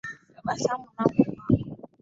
[0.33, 1.51] Tabasamu langu kwako.